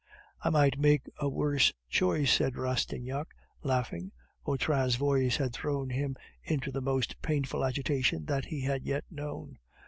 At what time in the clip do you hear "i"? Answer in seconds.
0.41-0.49